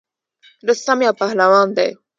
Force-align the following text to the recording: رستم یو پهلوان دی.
رستم 0.67 0.97
یو 1.05 1.13
پهلوان 1.19 1.67
دی. 1.77 1.89